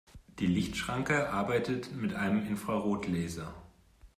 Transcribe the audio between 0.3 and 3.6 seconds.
Die Lichtschranke arbeitet mit einem Infrarotlaser.